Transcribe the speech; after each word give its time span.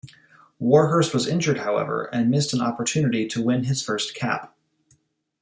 Warhurst 0.59 1.13
was 1.13 1.27
injured, 1.27 1.59
however, 1.59 2.05
and 2.05 2.31
missed 2.31 2.55
an 2.55 2.59
opportunity 2.61 3.27
to 3.27 3.39
win 3.39 3.65
his 3.65 3.83
first 3.83 4.15
cap. 4.15 4.57